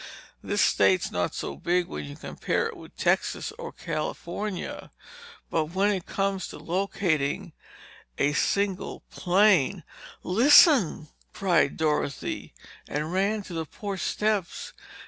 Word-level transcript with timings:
This 0.41 0.63
state's 0.63 1.11
not 1.11 1.35
so 1.35 1.55
big 1.55 1.85
when 1.85 2.05
you 2.05 2.15
compare 2.15 2.65
it 2.65 2.75
with 2.75 2.97
Texas 2.97 3.53
or 3.59 3.71
California—but 3.71 5.65
when 5.65 5.91
it 5.91 6.07
comes 6.07 6.47
to 6.47 6.57
locating 6.57 7.53
a 8.17 8.33
single 8.33 9.01
plane—" 9.11 9.83
"Listen!" 10.23 11.09
cried 11.33 11.77
Dorothy 11.77 12.51
and 12.87 13.13
ran 13.13 13.43
to 13.43 13.53
the 13.53 13.67
porch 13.67 14.01
steps. 14.01 14.73